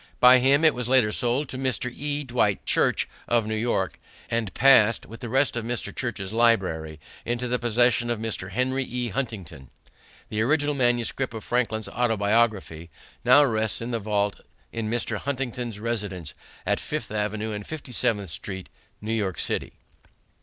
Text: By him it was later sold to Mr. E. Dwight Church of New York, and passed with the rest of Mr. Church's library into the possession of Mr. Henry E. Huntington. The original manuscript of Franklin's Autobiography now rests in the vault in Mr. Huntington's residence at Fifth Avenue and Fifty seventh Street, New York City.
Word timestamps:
By 0.19 0.39
him 0.39 0.65
it 0.65 0.73
was 0.73 0.87
later 0.89 1.11
sold 1.11 1.47
to 1.49 1.59
Mr. 1.59 1.91
E. 1.95 2.23
Dwight 2.23 2.65
Church 2.65 3.07
of 3.27 3.45
New 3.45 3.53
York, 3.55 3.99
and 4.31 4.51
passed 4.55 5.05
with 5.05 5.19
the 5.19 5.29
rest 5.29 5.55
of 5.55 5.63
Mr. 5.63 5.95
Church's 5.95 6.33
library 6.33 6.99
into 7.23 7.47
the 7.47 7.59
possession 7.59 8.09
of 8.09 8.17
Mr. 8.17 8.49
Henry 8.49 8.83
E. 8.83 9.09
Huntington. 9.09 9.69
The 10.29 10.41
original 10.41 10.73
manuscript 10.73 11.35
of 11.35 11.43
Franklin's 11.43 11.87
Autobiography 11.87 12.89
now 13.23 13.43
rests 13.45 13.79
in 13.79 13.91
the 13.91 13.99
vault 13.99 14.41
in 14.71 14.89
Mr. 14.89 15.17
Huntington's 15.17 15.79
residence 15.79 16.33
at 16.65 16.79
Fifth 16.79 17.11
Avenue 17.11 17.51
and 17.53 17.63
Fifty 17.67 17.91
seventh 17.91 18.31
Street, 18.31 18.69
New 19.01 19.13
York 19.13 19.37
City. 19.37 19.73